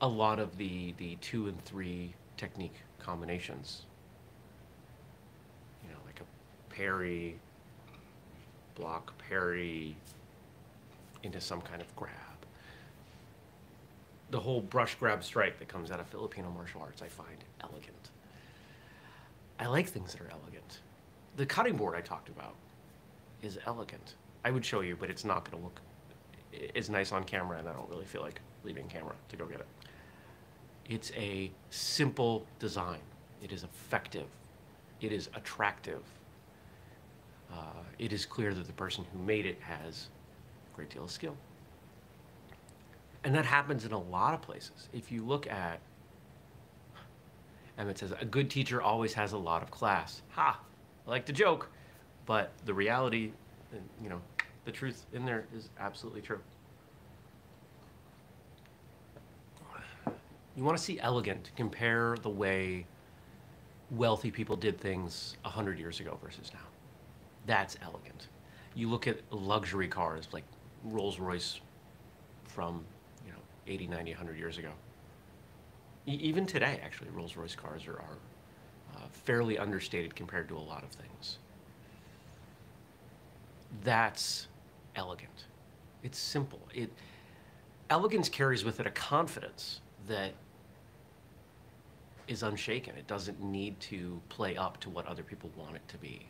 a 0.00 0.08
lot 0.08 0.40
of 0.40 0.56
the, 0.56 0.94
the 0.98 1.16
two 1.20 1.46
and 1.46 1.64
three 1.64 2.14
technique 2.36 2.74
combinations, 2.98 3.82
you 5.84 5.90
know, 5.90 5.98
like 6.04 6.20
a 6.20 6.74
parry, 6.74 7.38
block, 8.74 9.12
parry 9.28 9.94
into 11.22 11.40
some 11.40 11.60
kind 11.60 11.80
of 11.80 11.94
grab. 11.94 12.31
The 14.32 14.40
whole 14.40 14.62
brush 14.62 14.94
grab 14.94 15.22
strike 15.22 15.58
that 15.58 15.68
comes 15.68 15.90
out 15.90 16.00
of 16.00 16.06
Filipino 16.06 16.50
martial 16.50 16.80
arts 16.80 17.02
I 17.02 17.08
find 17.08 17.36
elegant. 17.60 18.08
I 19.60 19.66
like 19.66 19.86
things 19.86 20.12
that 20.12 20.22
are 20.22 20.30
elegant. 20.30 20.80
The 21.36 21.44
cutting 21.44 21.76
board 21.76 21.94
I 21.94 22.00
talked 22.00 22.30
about 22.30 22.54
is 23.42 23.58
elegant. 23.66 24.14
I 24.42 24.50
would 24.50 24.64
show 24.64 24.80
you, 24.80 24.96
but 24.96 25.10
it's 25.10 25.26
not 25.26 25.44
going 25.44 25.58
to 25.58 25.64
look 25.64 25.80
as 26.74 26.88
nice 26.88 27.12
on 27.12 27.24
camera, 27.24 27.58
and 27.58 27.68
I 27.68 27.74
don't 27.74 27.88
really 27.90 28.06
feel 28.06 28.22
like 28.22 28.40
leaving 28.64 28.88
camera 28.88 29.12
to 29.28 29.36
go 29.36 29.44
get 29.44 29.60
it. 29.60 29.66
It's 30.88 31.12
a 31.14 31.50
simple 31.68 32.46
design. 32.58 33.00
It 33.42 33.52
is 33.52 33.64
effective. 33.64 34.28
It 35.02 35.12
is 35.12 35.28
attractive. 35.34 36.00
Uh, 37.52 37.82
it 37.98 38.14
is 38.14 38.24
clear 38.24 38.54
that 38.54 38.66
the 38.66 38.72
person 38.72 39.04
who 39.12 39.18
made 39.18 39.44
it 39.44 39.58
has 39.60 40.08
a 40.72 40.76
great 40.76 40.88
deal 40.88 41.04
of 41.04 41.10
skill. 41.10 41.36
And 43.24 43.34
that 43.34 43.44
happens 43.44 43.84
in 43.84 43.92
a 43.92 44.00
lot 44.00 44.34
of 44.34 44.42
places. 44.42 44.88
If 44.92 45.12
you 45.12 45.24
look 45.24 45.46
at, 45.46 45.80
Emmett 47.78 47.98
says, 47.98 48.12
a 48.20 48.24
good 48.24 48.50
teacher 48.50 48.82
always 48.82 49.14
has 49.14 49.32
a 49.32 49.38
lot 49.38 49.62
of 49.62 49.70
class. 49.70 50.22
Ha! 50.30 50.58
I 51.06 51.10
like 51.10 51.24
to 51.26 51.32
joke, 51.32 51.68
but 52.26 52.52
the 52.64 52.74
reality, 52.74 53.32
you 54.02 54.08
know, 54.08 54.20
the 54.64 54.72
truth 54.72 55.06
in 55.12 55.24
there 55.24 55.46
is 55.54 55.70
absolutely 55.78 56.20
true. 56.20 56.40
You 60.54 60.64
want 60.64 60.76
to 60.76 60.82
see 60.82 61.00
elegant, 61.00 61.50
compare 61.56 62.16
the 62.20 62.28
way 62.28 62.86
wealthy 63.90 64.30
people 64.30 64.54
did 64.54 64.78
things 64.78 65.36
100 65.42 65.78
years 65.78 66.00
ago 66.00 66.18
versus 66.22 66.50
now. 66.52 66.60
That's 67.46 67.76
elegant. 67.82 68.28
You 68.74 68.90
look 68.90 69.06
at 69.06 69.18
luxury 69.30 69.88
cars 69.88 70.28
like 70.32 70.44
Rolls 70.84 71.18
Royce 71.18 71.60
from, 72.44 72.84
80, 73.72 73.86
90, 73.86 74.10
100 74.12 74.38
years 74.38 74.58
ago. 74.58 74.70
E- 76.06 76.18
even 76.20 76.46
today, 76.46 76.80
actually, 76.84 77.10
Rolls 77.10 77.36
Royce 77.36 77.54
cars 77.54 77.86
are, 77.86 77.94
are 77.94 78.18
uh, 78.94 78.98
fairly 79.12 79.58
understated 79.58 80.14
compared 80.14 80.48
to 80.48 80.56
a 80.56 80.60
lot 80.60 80.82
of 80.82 80.90
things. 80.90 81.38
That's 83.82 84.48
elegant. 84.94 85.46
It's 86.02 86.18
simple. 86.18 86.60
It 86.74 86.92
elegance 87.88 88.28
carries 88.28 88.64
with 88.64 88.80
it 88.80 88.86
a 88.86 88.90
confidence 88.90 89.80
that 90.06 90.32
is 92.28 92.42
unshaken. 92.42 92.94
It 92.96 93.06
doesn't 93.06 93.42
need 93.42 93.78
to 93.80 94.20
play 94.28 94.56
up 94.56 94.78
to 94.80 94.90
what 94.90 95.06
other 95.06 95.22
people 95.22 95.50
want 95.56 95.76
it 95.76 95.86
to 95.88 95.98
be. 95.98 96.26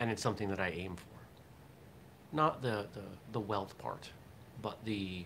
And 0.00 0.10
it's 0.10 0.22
something 0.22 0.48
that 0.50 0.60
I 0.60 0.70
aim 0.70 0.96
for. 0.96 1.13
Not 2.34 2.60
the, 2.60 2.86
the, 2.92 3.02
the 3.32 3.40
wealth 3.40 3.78
part, 3.78 4.10
but 4.60 4.76
the, 4.84 5.24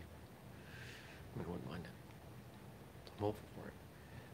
I, 1.35 1.39
mean, 1.39 1.49
wouldn't 1.49 1.69
mind 1.69 1.85
it. 1.85 3.11
I'm 3.17 3.25
hopeful 3.25 3.49
for 3.57 3.67
it. 3.67 3.75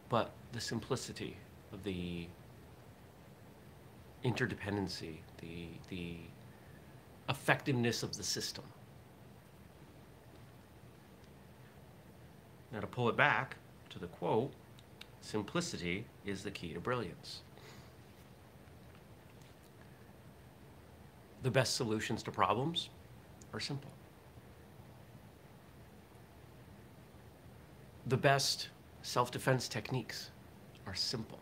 But 0.08 0.32
the 0.52 0.60
simplicity, 0.60 1.36
of 1.72 1.84
the 1.84 2.26
interdependency, 4.24 5.18
the, 5.40 5.66
the 5.88 6.16
effectiveness 7.28 8.02
of 8.02 8.16
the 8.16 8.22
system. 8.22 8.64
Now, 12.72 12.80
to 12.80 12.86
pull 12.86 13.08
it 13.08 13.16
back 13.16 13.56
to 13.90 13.98
the 13.98 14.06
quote, 14.06 14.52
simplicity 15.20 16.06
is 16.26 16.42
the 16.42 16.50
key 16.50 16.72
to 16.74 16.80
brilliance. 16.80 17.42
The 21.44 21.50
best 21.50 21.76
solutions 21.76 22.22
to 22.22 22.30
problems 22.30 22.88
are 23.52 23.60
simple. 23.60 23.90
The 28.06 28.16
best 28.16 28.68
self 29.02 29.30
defense 29.30 29.68
techniques 29.68 30.30
are 30.86 30.94
simple. 30.94 31.38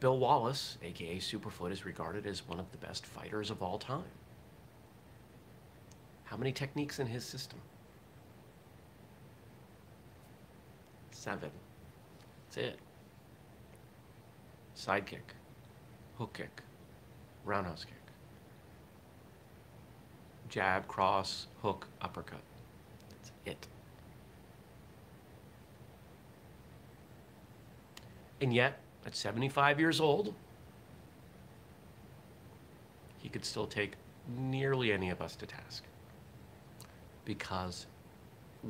Bill 0.00 0.18
Wallace, 0.18 0.76
aka 0.82 1.18
Superfoot, 1.18 1.70
is 1.70 1.86
regarded 1.86 2.26
as 2.26 2.46
one 2.48 2.58
of 2.58 2.68
the 2.72 2.78
best 2.78 3.06
fighters 3.06 3.52
of 3.52 3.62
all 3.62 3.78
time. 3.78 4.02
How 6.24 6.36
many 6.36 6.50
techniques 6.50 6.98
in 6.98 7.06
his 7.06 7.24
system? 7.24 7.60
Seven. 11.12 11.52
That's 12.48 12.56
it. 12.56 12.78
Side 14.74 15.06
kick, 15.06 15.34
hook 16.18 16.32
kick, 16.34 16.62
roundhouse 17.44 17.84
kick, 17.84 17.94
jab, 20.48 20.86
cross, 20.88 21.46
hook, 21.62 21.86
uppercut. 22.00 22.42
That's 23.10 23.32
it. 23.46 23.66
And 28.40 28.52
yet, 28.52 28.80
at 29.06 29.16
75 29.16 29.80
years 29.80 30.00
old, 30.00 30.34
he 33.18 33.28
could 33.28 33.44
still 33.44 33.66
take 33.66 33.94
nearly 34.38 34.92
any 34.92 35.10
of 35.10 35.20
us 35.20 35.34
to 35.36 35.46
task. 35.46 35.84
Because 37.24 37.86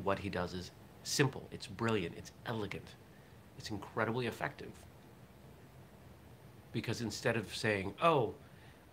what 0.03 0.19
he 0.19 0.29
does 0.29 0.53
is 0.53 0.71
simple, 1.03 1.47
it's 1.51 1.67
brilliant, 1.67 2.15
it's 2.17 2.31
elegant, 2.45 2.87
it's 3.57 3.69
incredibly 3.69 4.27
effective. 4.27 4.71
Because 6.75 6.99
instead 6.99 7.37
of 7.37 7.55
saying, 7.55 7.93
oh, 8.01 8.33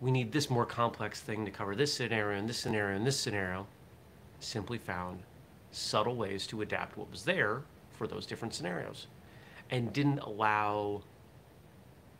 we 0.00 0.12
need 0.12 0.30
this 0.30 0.48
more 0.48 0.64
complex 0.64 1.20
thing 1.20 1.44
to 1.44 1.50
cover 1.50 1.74
this 1.74 1.92
scenario 1.92 2.38
and 2.38 2.48
this 2.48 2.56
scenario 2.56 2.94
and 2.94 3.04
this 3.04 3.18
scenario, 3.18 3.66
simply 4.38 4.78
found 4.78 5.18
subtle 5.72 6.14
ways 6.14 6.46
to 6.46 6.62
adapt 6.62 6.96
what 6.96 7.10
was 7.10 7.24
there 7.24 7.62
for 7.90 8.06
those 8.06 8.24
different 8.24 8.54
scenarios 8.54 9.08
and 9.72 9.92
didn't 9.92 10.20
allow 10.20 11.02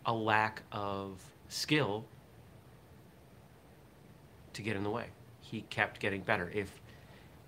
a 0.07 0.13
lack 0.13 0.63
of 0.73 1.23
skill 1.49 2.05
to 4.55 4.63
get 4.63 4.75
in 4.75 4.83
the 4.83 4.91
way. 4.91 5.07
He 5.43 5.61
kept 5.71 6.01
getting 6.01 6.23
better. 6.23 6.51
If 6.53 6.81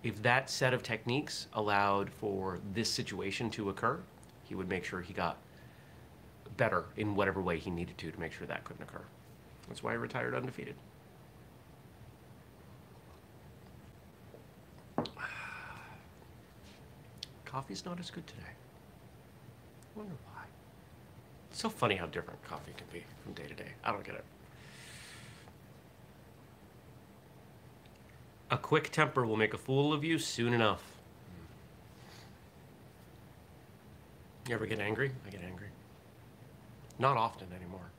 if 0.05 0.23
that 0.23 0.49
set 0.49 0.73
of 0.73 0.85
techniques 0.85 1.49
allowed 1.55 2.11
for 2.11 2.61
this 2.75 2.89
situation 2.89 3.51
to 3.51 3.71
occur, 3.71 3.99
he 4.45 4.55
would 4.55 4.69
make 4.69 4.85
sure 4.85 5.01
he 5.01 5.13
got 5.13 5.39
better 6.57 6.85
in 6.97 7.15
whatever 7.15 7.41
way 7.41 7.59
he 7.59 7.71
needed 7.71 7.99
to 7.99 8.11
to 8.11 8.21
make 8.21 8.33
sure 8.33 8.47
that 8.47 8.65
couldn't 8.65 8.83
occur. 8.83 9.03
That's 9.69 9.83
why 9.83 9.93
he 9.93 9.99
retired 9.99 10.35
undefeated. 10.35 10.75
Coffee's 17.45 17.85
not 17.85 17.99
as 18.01 18.11
good 18.11 18.27
today. 18.27 18.43
I 19.95 19.99
wonder 19.99 20.15
why. 20.25 20.43
It's 21.51 21.61
so 21.61 21.69
funny 21.69 21.97
how 21.97 22.07
different 22.07 22.43
coffee 22.45 22.73
can 22.77 22.87
be 22.93 23.05
from 23.23 23.33
day 23.33 23.47
to 23.47 23.55
day. 23.55 23.73
I 23.85 23.93
don't 23.93 24.05
get 24.05 24.17
it. 24.17 24.25
A 28.51 28.59
quick 28.59 28.91
temper 28.91 29.25
will 29.25 29.37
make 29.37 29.55
a 29.55 29.59
fool 29.59 29.93
of 29.93 30.05
you 30.05 30.19
soon 30.19 30.53
enough. 30.53 30.83
You 34.49 34.55
ever 34.55 34.67
get 34.67 34.79
angry? 34.79 35.11
I 35.27 35.31
get 35.31 35.43
angry. 35.43 35.69
Not 36.99 37.17
often 37.17 37.49
anymore. 37.55 37.91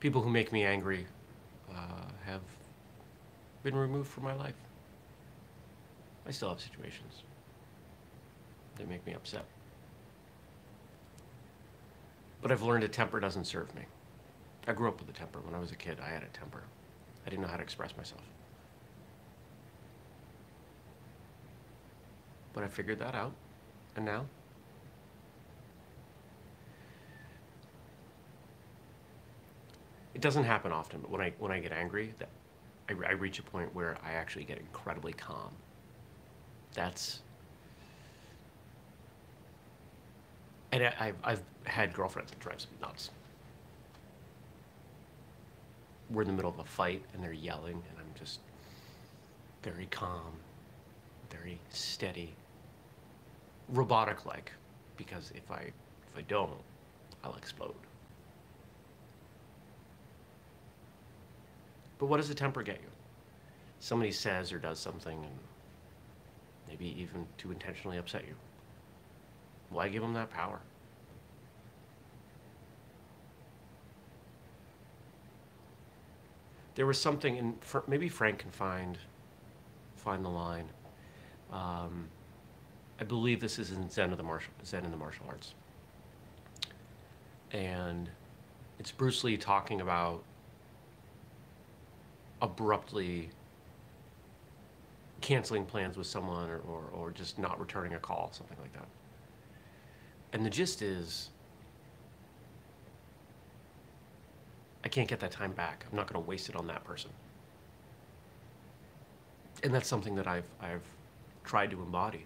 People 0.00 0.22
who 0.22 0.30
make 0.30 0.52
me 0.52 0.64
angry 0.64 1.06
uh, 1.70 2.10
have 2.24 2.42
been 3.62 3.74
removed 3.74 4.08
from 4.08 4.24
my 4.24 4.34
life. 4.34 4.54
I 6.26 6.30
still 6.30 6.50
have 6.50 6.60
situations 6.60 7.22
that 8.76 8.88
make 8.88 9.04
me 9.06 9.14
upset. 9.14 9.44
But 12.40 12.52
I've 12.52 12.62
learned 12.62 12.84
a 12.84 12.88
temper 12.88 13.18
doesn't 13.18 13.46
serve 13.46 13.74
me. 13.74 13.82
I 14.66 14.72
grew 14.72 14.88
up 14.88 15.00
with 15.00 15.08
a 15.08 15.12
temper. 15.12 15.40
When 15.40 15.54
I 15.54 15.58
was 15.58 15.72
a 15.72 15.76
kid, 15.76 15.98
I 16.04 16.10
had 16.10 16.22
a 16.22 16.26
temper. 16.26 16.62
I 17.26 17.30
didn't 17.30 17.42
know 17.42 17.48
how 17.48 17.56
to 17.56 17.62
express 17.62 17.96
myself. 17.96 18.22
But 22.52 22.64
I 22.64 22.68
figured 22.68 23.00
that 23.00 23.14
out. 23.14 23.32
And 23.96 24.04
now? 24.04 24.26
It 30.18 30.22
doesn't 30.22 30.42
happen 30.42 30.72
often, 30.72 31.00
but 31.00 31.12
when 31.12 31.20
I, 31.20 31.32
when 31.38 31.52
I 31.52 31.60
get 31.60 31.70
angry, 31.70 32.12
that 32.18 32.28
I, 32.88 33.10
I 33.10 33.12
reach 33.12 33.38
a 33.38 33.42
point 33.44 33.72
where 33.72 33.96
I 34.04 34.14
actually 34.14 34.42
get 34.42 34.58
incredibly 34.58 35.12
calm. 35.12 35.52
That's 36.74 37.20
and 40.72 40.82
I, 40.82 40.94
I've, 40.98 41.14
I've 41.22 41.42
had 41.66 41.94
girlfriends 41.94 42.32
that 42.32 42.40
drives 42.40 42.66
me 42.66 42.78
nuts. 42.82 43.10
We're 46.10 46.22
in 46.22 46.26
the 46.26 46.34
middle 46.34 46.50
of 46.50 46.58
a 46.58 46.64
fight 46.64 47.04
and 47.14 47.22
they're 47.22 47.32
yelling, 47.32 47.80
and 47.88 47.98
I'm 48.00 48.12
just 48.18 48.40
very 49.62 49.86
calm, 49.86 50.32
very 51.30 51.60
steady, 51.70 52.34
robotic 53.68 54.26
like, 54.26 54.50
because 54.96 55.30
if 55.36 55.48
I 55.48 55.60
if 55.60 56.18
I 56.18 56.22
don't, 56.22 56.50
I'll 57.22 57.36
explode. 57.36 57.87
But 61.98 62.06
what 62.06 62.18
does 62.18 62.30
a 62.30 62.34
temper 62.34 62.62
get 62.62 62.76
you? 62.80 62.90
Somebody 63.80 64.12
says 64.12 64.52
or 64.52 64.58
does 64.58 64.78
something, 64.78 65.18
and 65.18 65.38
maybe 66.68 66.86
even 67.00 67.26
to 67.38 67.50
intentionally 67.50 67.96
upset 67.98 68.26
you. 68.26 68.34
Why 69.70 69.88
give 69.88 70.02
them 70.02 70.14
that 70.14 70.30
power? 70.30 70.60
There 76.74 76.86
was 76.86 77.00
something, 77.00 77.36
and 77.38 77.58
maybe 77.88 78.08
Frank 78.08 78.38
can 78.38 78.50
find 78.50 78.98
find 79.96 80.24
the 80.24 80.28
line. 80.28 80.68
Um, 81.52 82.08
I 83.00 83.04
believe 83.04 83.40
this 83.40 83.58
is 83.58 83.72
in 83.72 83.90
Zen 83.90 84.12
of 84.12 84.16
the 84.16 84.22
martial 84.22 84.52
Zen 84.64 84.84
in 84.84 84.90
the 84.92 84.96
martial 84.96 85.26
arts, 85.28 85.54
and 87.50 88.08
it's 88.78 88.92
Bruce 88.92 89.24
Lee 89.24 89.36
talking 89.36 89.80
about 89.80 90.22
abruptly 92.40 93.30
canceling 95.20 95.64
plans 95.64 95.96
with 95.96 96.06
someone 96.06 96.48
or, 96.48 96.58
or, 96.58 96.84
or 96.92 97.10
just 97.10 97.38
not 97.38 97.58
returning 97.58 97.94
a 97.94 97.98
call, 97.98 98.30
something 98.32 98.56
like 98.60 98.72
that. 98.74 98.86
And 100.32 100.44
the 100.44 100.50
gist 100.50 100.82
is 100.82 101.30
I 104.84 104.88
can't 104.88 105.08
get 105.08 105.20
that 105.20 105.32
time 105.32 105.52
back. 105.52 105.84
I'm 105.90 105.96
not 105.96 106.10
going 106.10 106.22
to 106.22 106.26
waste 106.26 106.48
it 106.48 106.56
on 106.56 106.66
that 106.68 106.84
person. 106.84 107.10
And 109.62 109.74
that's 109.74 109.88
something 109.88 110.14
that 110.14 110.26
I've, 110.26 110.48
I've 110.60 110.84
tried 111.44 111.70
to 111.72 111.82
embody. 111.82 112.24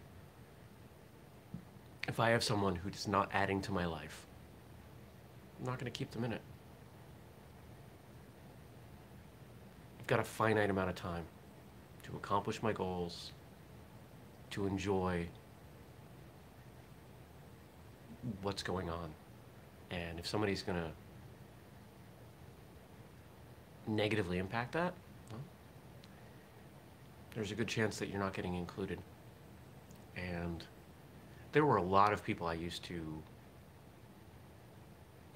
If 2.06 2.20
I 2.20 2.30
have 2.30 2.44
someone 2.44 2.76
who's 2.76 3.08
not 3.08 3.30
adding 3.32 3.62
to 3.62 3.72
my 3.72 3.86
life, 3.86 4.26
I'm 5.58 5.66
not 5.66 5.78
going 5.78 5.90
to 5.90 5.98
keep 5.98 6.10
them 6.10 6.24
in 6.24 6.32
it. 6.32 6.42
I've 10.02 10.08
got 10.08 10.18
a 10.18 10.24
finite 10.24 10.68
amount 10.68 10.88
of 10.88 10.96
time 10.96 11.24
to 12.02 12.16
accomplish 12.16 12.60
my 12.60 12.72
goals, 12.72 13.30
to 14.50 14.66
enjoy 14.66 15.28
what's 18.42 18.64
going 18.64 18.90
on. 18.90 19.14
And 19.92 20.18
if 20.18 20.26
somebody's 20.26 20.64
going 20.64 20.82
to 20.82 20.90
negatively 23.86 24.38
impact 24.38 24.72
that, 24.72 24.92
well, 25.30 25.40
there's 27.36 27.52
a 27.52 27.54
good 27.54 27.68
chance 27.68 28.00
that 28.00 28.08
you're 28.08 28.18
not 28.18 28.34
getting 28.34 28.56
included. 28.56 28.98
And 30.16 30.64
there 31.52 31.64
were 31.64 31.76
a 31.76 31.82
lot 31.82 32.12
of 32.12 32.24
people 32.24 32.48
I 32.48 32.54
used 32.54 32.82
to 32.86 33.22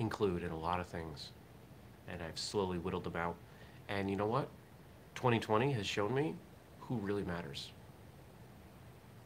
include 0.00 0.42
in 0.42 0.50
a 0.50 0.58
lot 0.58 0.80
of 0.80 0.88
things, 0.88 1.30
and 2.08 2.20
I've 2.20 2.36
slowly 2.36 2.78
whittled 2.78 3.04
them 3.04 3.14
out. 3.14 3.36
And 3.88 4.10
you 4.10 4.16
know 4.16 4.26
what? 4.26 4.48
2020 5.14 5.72
has 5.72 5.86
shown 5.86 6.14
me 6.14 6.34
who 6.80 6.96
really 6.96 7.24
matters. 7.24 7.70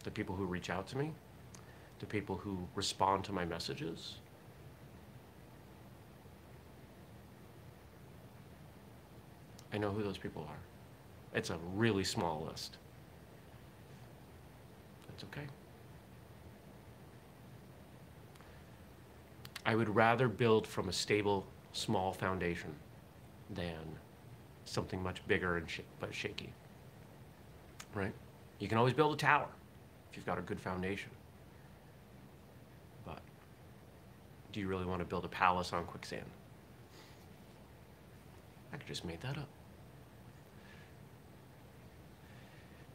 The 0.05 0.11
people 0.11 0.35
who 0.35 0.45
reach 0.45 0.71
out 0.71 0.87
to 0.89 0.99
me, 0.99 1.13
the 1.99 2.07
people 2.07 2.37
who 2.37 2.59
respond 2.75 3.25
to 3.25 3.33
my 3.33 3.45
messages. 3.45 4.17
I 9.73 9.79
know 9.79 9.91
who 9.91 10.03
those 10.03 10.19
people 10.19 10.47
are. 10.49 11.39
It's 11.39 11.51
a 11.51 11.59
really 11.75 12.05
small 12.05 12.47
list. 12.51 12.79
That's 15.09 15.25
okay. 15.25 15.47
I 19.65 19.75
would 19.75 19.95
rather 19.95 20.27
build 20.27 20.67
from 20.67 20.89
a 20.89 20.93
stable, 20.93 21.47
small 21.73 22.13
foundation 22.13 22.75
than 23.55 23.99
something 24.65 25.03
much 25.03 25.27
bigger 25.27 25.57
and 25.57 25.69
sh 25.69 25.81
but 25.99 26.15
shaky. 26.15 26.53
Right? 27.95 28.13
You 28.59 28.69
can 28.69 28.79
always 28.79 28.95
build 28.95 29.15
a 29.15 29.17
tower 29.17 29.49
if 30.11 30.17
you've 30.17 30.27
got 30.27 30.39
a 30.39 30.43
good 30.43 30.61
foundation. 30.61 31.11
But 33.05 33.21
do 34.53 34.61
you 34.61 34.69
really 34.69 34.85
want 34.85 35.01
to 35.01 35.05
build 35.05 35.25
a 35.25 35.29
palace 35.29 35.73
on 35.73 35.85
quicksand? 35.85 36.27
I 38.73 38.77
could 38.77 38.87
just 38.87 39.05
made 39.05 39.21
that 39.23 39.37
up. 39.37 39.49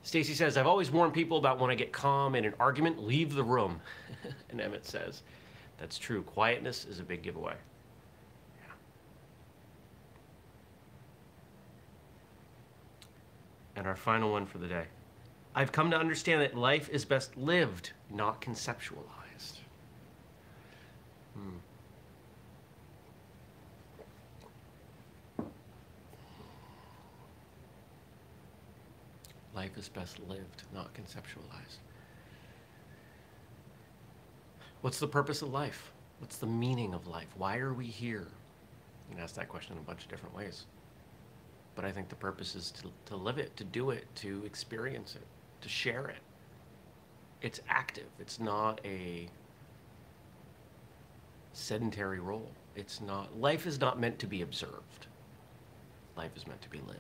Stacy 0.04 0.36
says, 0.36 0.56
I've 0.56 0.68
always 0.68 0.92
warned 0.92 1.14
people 1.14 1.38
about 1.38 1.60
when 1.60 1.72
I 1.72 1.76
get 1.76 1.92
calm 1.92 2.36
in 2.36 2.46
an 2.46 2.54
argument, 2.60 3.04
leave 3.04 3.34
the 3.34 3.44
room. 3.44 3.82
and 4.52 4.62
Emmett 4.62 4.86
says, 4.86 5.24
that's 5.80 5.98
true. 5.98 6.22
Quietness 6.22 6.86
is 6.86 7.00
a 7.00 7.04
big 7.04 7.24
giveaway. 7.24 7.56
And 13.76 13.88
our 13.88 13.96
final 13.96 14.32
one 14.32 14.46
for 14.46 14.58
the 14.58 14.68
day. 14.68 14.86
I've 15.54 15.72
come 15.72 15.90
to 15.92 15.98
understand 15.98 16.42
that 16.42 16.56
life 16.56 16.90
is 16.90 17.06
best 17.06 17.38
lived, 17.38 17.92
not 18.10 18.42
conceptualized. 18.42 19.60
Hmm. 21.34 21.58
Life 29.56 29.78
is 29.78 29.88
best 29.88 30.20
lived, 30.28 30.64
not 30.74 30.94
conceptualized. 30.94 31.78
What's 34.82 35.00
the 35.00 35.08
purpose 35.08 35.42
of 35.42 35.52
life? 35.52 35.92
What's 36.20 36.38
the 36.38 36.46
meaning 36.46 36.94
of 36.94 37.08
life? 37.08 37.30
Why 37.38 37.58
are 37.58 37.74
we 37.74 37.86
here? 37.86 38.28
You 39.10 39.16
can 39.16 39.24
ask 39.24 39.36
that 39.36 39.48
question 39.48 39.74
in 39.74 39.80
a 39.80 39.86
bunch 39.86 40.04
of 40.04 40.10
different 40.10 40.36
ways. 40.36 40.66
But 41.76 41.86
I 41.86 41.92
think 41.92 42.10
the 42.10 42.16
purpose 42.16 42.56
is 42.56 42.72
to, 42.72 42.84
to 43.08 43.16
live 43.16 43.38
it, 43.38 43.56
to 43.58 43.64
do 43.64 43.90
it, 43.90 44.06
to 44.16 44.42
experience 44.46 45.16
it, 45.16 45.26
to 45.62 45.70
share 45.70 46.08
it. 46.08 46.22
It's 47.42 47.60
active. 47.68 48.08
It's 48.20 48.40
not 48.40 48.80
a 48.86 49.28
sedentary 51.54 52.20
role. 52.20 52.50
It's 52.76 53.02
not, 53.02 53.38
life 53.40 53.68
is 53.68 53.80
not 53.80 54.00
meant 54.00 54.20
to 54.20 54.28
be 54.28 54.42
observed. 54.42 55.08
Life 56.18 56.32
is 56.36 56.48
meant 56.48 56.62
to 56.62 56.70
be 56.70 56.80
lived. 56.88 57.00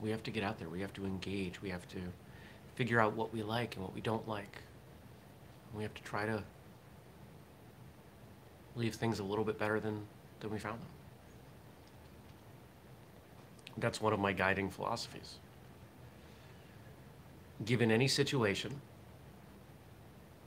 We 0.00 0.10
have 0.10 0.22
to 0.24 0.30
get 0.30 0.44
out 0.44 0.58
there. 0.58 0.68
We 0.68 0.80
have 0.80 0.92
to 0.94 1.04
engage. 1.04 1.60
We 1.62 1.70
have 1.70 1.88
to 1.88 1.98
figure 2.74 3.00
out 3.00 3.16
what 3.16 3.32
we 3.32 3.42
like 3.42 3.74
and 3.74 3.84
what 3.84 3.94
we 3.94 4.00
don't 4.00 4.26
like. 4.28 4.58
We 5.74 5.82
have 5.82 5.94
to 5.94 6.02
try 6.02 6.26
to 6.26 6.42
leave 8.76 8.94
things 8.94 9.18
a 9.18 9.24
little 9.24 9.44
bit 9.44 9.58
better 9.58 9.80
than, 9.80 10.06
than 10.40 10.50
we 10.50 10.58
found 10.58 10.78
them. 10.80 10.88
That's 13.78 14.00
one 14.00 14.12
of 14.12 14.20
my 14.20 14.32
guiding 14.32 14.70
philosophies. 14.70 15.36
Given 17.64 17.90
any 17.90 18.06
situation 18.06 18.80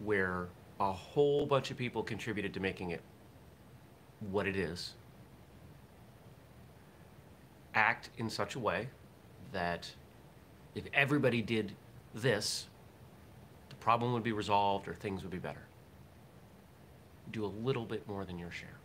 where 0.04 0.48
a 0.80 0.92
whole 0.92 1.46
bunch 1.46 1.72
of 1.72 1.78
people 1.78 2.04
contributed 2.04 2.54
to 2.54 2.60
making 2.60 2.92
it 2.92 3.02
what 4.32 4.48
it 4.48 4.56
is, 4.56 4.94
act 7.74 8.10
in 8.18 8.30
such 8.30 8.56
a 8.56 8.60
way 8.60 8.88
that 9.52 9.92
if 10.76 10.86
everybody 10.94 11.42
did 11.42 11.74
this, 12.14 12.68
the 13.70 13.76
problem 13.76 14.14
would 14.14 14.24
be 14.24 14.32
resolved 14.32 14.88
or 14.88 14.94
things 14.94 15.24
would 15.24 15.32
be 15.32 15.38
better 15.38 15.69
do 17.32 17.46
a 17.46 17.48
little 17.64 17.86
bit 17.86 18.08
more 18.08 18.26
than 18.26 18.38
your 18.40 18.52
share. 18.52 18.78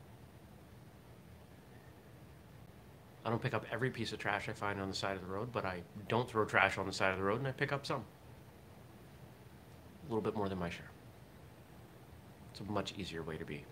I 3.25 3.31
don't 3.31 3.41
pick 3.41 3.55
up 3.55 3.65
every 3.73 3.91
piece 3.91 4.13
of 4.13 4.19
trash 4.19 4.49
I 4.49 4.53
find 4.53 4.81
on 4.81 4.89
the 4.89 4.95
side 4.95 5.17
of 5.17 5.23
the 5.23 5.29
road, 5.29 5.51
but 5.51 5.65
I 5.65 5.83
don't 6.09 6.29
throw 6.29 6.45
trash 6.45 6.77
on 6.77 6.87
the 6.87 6.93
side 6.93 7.13
of 7.13 7.19
the 7.19 7.25
road 7.25 7.39
and 7.39 7.49
I 7.49 7.53
pick 7.53 7.73
up 7.73 7.87
some. 7.87 8.05
A 10.07 10.09
little 10.09 10.21
bit 10.21 10.37
more 10.37 10.49
than 10.49 10.59
my 10.59 10.69
share. 10.69 10.91
It's 12.51 12.61
a 12.61 12.65
much 12.65 12.93
easier 12.99 13.23
way 13.23 13.39
to 13.39 13.45
be. 13.45 13.65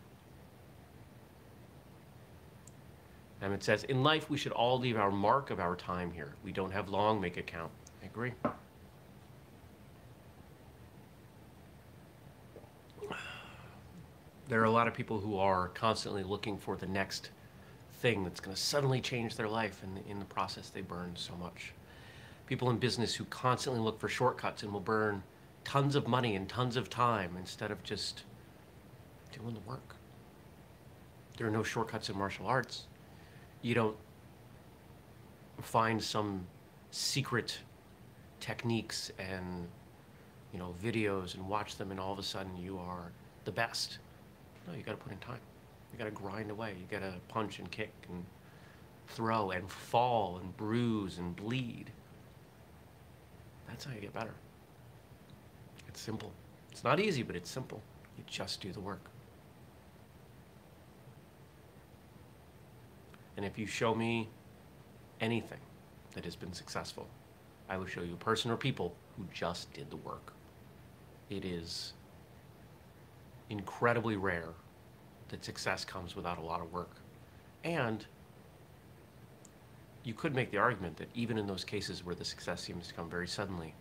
And 3.43 3.53
it 3.53 3.63
says, 3.63 3.85
in 3.85 4.03
life, 4.03 4.31
we 4.31 4.39
should 4.39 4.53
all 4.53 4.79
leave 4.79 4.97
our 4.97 5.11
mark 5.11 5.51
of 5.51 5.61
our 5.61 5.77
time 5.77 6.13
here. 6.13 6.35
We 6.45 6.53
don't 6.53 6.71
have 6.71 6.89
long, 6.89 7.21
make 7.21 7.37
it 7.37 7.47
count. 7.47 7.73
I 8.03 8.07
agree. 8.07 8.33
There 14.53 14.61
are 14.61 14.65
a 14.65 14.71
lot 14.71 14.87
of 14.87 14.93
people 14.93 15.19
who 15.19 15.39
are 15.39 15.69
constantly 15.69 16.23
looking 16.23 16.59
for 16.59 16.77
the 16.77 16.87
next 16.87 17.31
thing 18.03 18.23
that's 18.23 18.39
going 18.39 18.55
to 18.55 18.61
suddenly 18.61 19.01
change 19.01 19.35
their 19.35 19.49
life, 19.49 19.83
and 19.83 20.07
in 20.07 20.19
the 20.19 20.27
process, 20.27 20.69
they 20.69 20.83
burn 20.83 21.11
so 21.15 21.35
much. 21.37 21.73
People 22.45 22.69
in 22.69 22.77
business 22.77 23.15
who 23.15 23.25
constantly 23.25 23.81
look 23.81 23.99
for 23.99 24.11
shortcuts 24.11 24.63
and 24.63 24.71
will 24.71 24.81
burn 24.81 25.23
tons 25.65 25.95
of 25.95 26.07
money 26.07 26.37
and 26.37 26.51
tons 26.51 26.77
of 26.77 26.91
time 26.91 27.35
instead 27.39 27.71
of 27.71 27.83
just 27.83 28.25
doing 29.33 29.55
the 29.55 29.61
work. 29.61 29.97
There 31.39 31.47
are 31.47 31.51
no 31.51 31.63
shortcuts 31.63 32.11
in 32.11 32.19
martial 32.19 32.47
arts. 32.47 32.89
You 33.63 33.75
don't 33.75 33.97
find 35.63 36.03
some 36.03 36.47
secret 36.91 37.59
techniques 38.39 39.11
and 39.19 39.67
you 40.53 40.59
know 40.59 40.75
videos 40.85 41.37
and 41.37 41.49
watch 41.49 41.77
them 41.77 41.91
and 41.91 41.99
all 41.99 42.13
of 42.13 42.19
a 42.19 42.23
sudden 42.23 42.55
you 42.59 42.77
are 42.77 43.13
the 43.47 43.51
best. 43.51 43.97
No, 44.67 44.75
you 44.75 44.83
got 44.83 44.93
to 44.93 44.97
put 44.97 45.13
in 45.13 45.19
time. 45.19 45.41
You 45.93 45.99
got 45.99 46.05
to 46.05 46.11
grind 46.11 46.51
away. 46.51 46.75
You 46.79 46.87
got 46.91 47.05
to 47.05 47.15
punch 47.29 47.59
and 47.59 47.71
kick 47.71 47.93
and 48.09 48.25
throw 49.09 49.51
and 49.51 49.71
fall 49.71 50.39
and 50.39 50.57
bruise 50.57 51.19
and 51.19 51.35
bleed. 51.37 51.91
That's 53.69 53.85
how 53.85 53.93
you 53.93 54.01
get 54.01 54.15
better. 54.15 54.35
It's 55.89 56.01
simple. 56.01 56.33
It's 56.71 56.85
not 56.85 57.01
easy, 57.01 57.23
but 57.23 57.37
it's 57.37 57.51
simple. 57.51 57.83
You 58.17 58.25
just 58.27 58.61
do 58.61 58.73
the 58.73 58.81
work. 58.81 59.11
And 63.37 63.45
if 63.45 63.59
you 63.59 63.67
show 63.67 63.95
me 63.95 64.29
anything 65.21 65.59
that 66.15 66.25
has 66.25 66.37
been 66.37 66.53
successful, 66.53 67.07
I 67.69 67.77
will 67.77 67.87
show 67.87 68.03
you 68.03 68.15
a 68.15 68.25
person 68.25 68.51
or 68.51 68.57
people 68.57 68.95
who 69.17 69.27
just 69.33 69.73
did 69.73 69.91
the 69.91 69.97
work. 69.97 70.33
It 71.31 71.45
is 71.45 71.95
incredibly 73.53 74.17
rare 74.17 74.49
that 75.29 75.45
success 75.45 75.85
comes 75.85 76.17
without 76.17 76.39
a 76.39 76.41
lot 76.41 76.61
of 76.61 76.73
work. 76.73 76.97
And 77.65 78.05
you 80.05 80.15
could 80.15 80.35
make 80.35 80.51
the 80.51 80.59
argument 80.59 80.97
that 80.97 81.09
even 81.15 81.39
in 81.39 81.47
those 81.47 81.63
cases 81.63 82.05
where 82.05 82.15
the 82.15 82.25
success 82.25 82.61
seems 82.61 82.89
to 82.89 82.95
come 82.95 83.09
very 83.09 83.29
suddenly, 83.29 83.75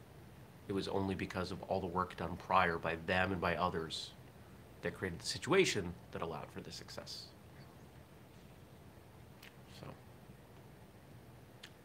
it 0.67 0.73
was 0.73 0.87
only 0.87 1.15
because 1.15 1.51
of 1.51 1.63
all 1.63 1.79
the 1.79 1.87
work 1.87 2.15
done 2.17 2.37
prior 2.47 2.77
by 2.77 2.97
them 3.07 3.31
and 3.31 3.41
by 3.41 3.55
others 3.55 4.11
that 4.81 4.93
created 4.93 5.19
the 5.19 5.25
situation 5.25 5.93
that 6.11 6.21
allowed 6.21 6.51
for 6.51 6.61
the 6.61 6.71
success. 6.71 7.23
So 9.79 9.87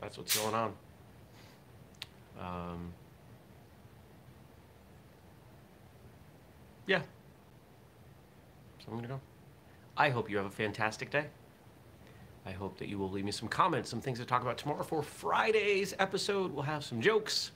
that's 0.00 0.18
what's 0.18 0.36
going 0.38 0.54
on. 0.54 0.72
Um, 2.40 2.92
yeah. 6.86 7.02
So 8.86 8.92
I'm 8.92 8.98
gonna 8.98 9.08
go. 9.08 9.20
I 9.96 10.10
hope 10.10 10.30
you 10.30 10.36
have 10.36 10.46
a 10.46 10.50
fantastic 10.50 11.10
day. 11.10 11.26
I 12.46 12.52
hope 12.52 12.78
that 12.78 12.88
you 12.88 12.98
will 12.98 13.10
leave 13.10 13.24
me 13.24 13.32
some 13.32 13.48
comments, 13.48 13.90
some 13.90 14.00
things 14.00 14.20
to 14.20 14.24
talk 14.24 14.42
about 14.42 14.56
tomorrow 14.56 14.84
for 14.84 15.02
Friday's 15.02 15.94
episode. 15.98 16.52
We'll 16.52 16.62
have 16.62 16.84
some 16.84 17.00
jokes. 17.00 17.50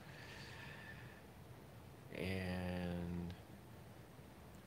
And 2.18 3.32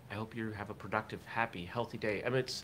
I 0.09 0.13
hope 0.13 0.35
you 0.35 0.51
have 0.51 0.69
a 0.69 0.73
productive, 0.73 1.19
happy, 1.25 1.65
healthy 1.65 1.97
day. 1.97 2.23
I 2.25 2.29
mean, 2.29 2.39
it's 2.39 2.63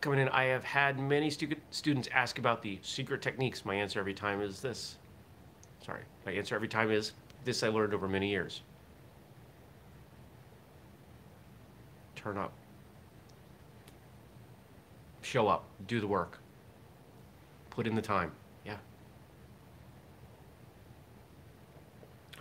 coming 0.00 0.20
in. 0.20 0.28
I 0.28 0.44
have 0.44 0.62
had 0.62 1.00
many 1.00 1.28
stu- 1.28 1.56
students 1.70 2.08
ask 2.12 2.38
about 2.38 2.62
the 2.62 2.78
secret 2.82 3.20
techniques. 3.20 3.64
My 3.64 3.74
answer 3.74 3.98
every 3.98 4.14
time 4.14 4.40
is 4.40 4.60
this. 4.60 4.96
Sorry. 5.84 6.02
My 6.24 6.32
answer 6.32 6.54
every 6.54 6.68
time 6.68 6.92
is 6.92 7.12
this 7.44 7.64
I 7.64 7.68
learned 7.68 7.94
over 7.94 8.06
many 8.06 8.30
years. 8.30 8.62
Turn 12.14 12.38
up. 12.38 12.52
Show 15.34 15.48
up. 15.48 15.64
Do 15.88 15.98
the 15.98 16.06
work. 16.06 16.38
Put 17.70 17.88
in 17.88 17.96
the 17.96 18.00
time. 18.00 18.30
Yeah. 18.64 18.76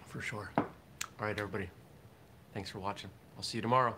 For 0.06 0.22
sure. 0.22 0.52
All 0.60 0.66
right, 1.20 1.32
everybody. 1.32 1.72
Thanks 2.54 2.70
for 2.70 2.78
watching. 2.78 3.10
I'll 3.36 3.42
see 3.42 3.58
you 3.58 3.64
tomorrow. 3.64 3.96